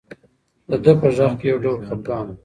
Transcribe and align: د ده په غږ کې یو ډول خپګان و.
د 0.69 0.71
ده 0.83 0.93
په 1.01 1.07
غږ 1.17 1.31
کې 1.39 1.45
یو 1.51 1.57
ډول 1.65 1.77
خپګان 1.87 2.25
و. 2.29 2.35